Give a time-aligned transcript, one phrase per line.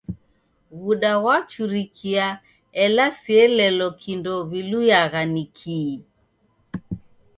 [0.81, 2.27] W'uda ghwachurikia
[2.83, 5.95] ela sielelo kindo w'iluyagha ni kii!